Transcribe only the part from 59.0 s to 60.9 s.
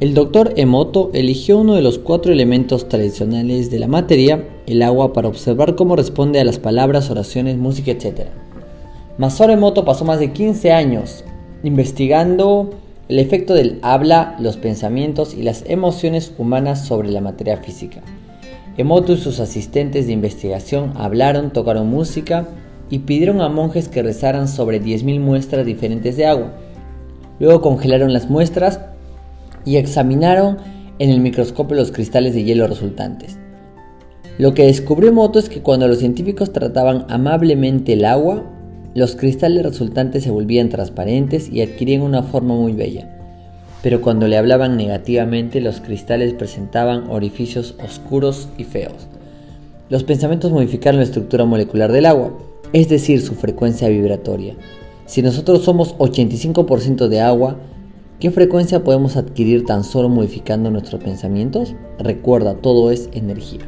adquirir tan solo modificando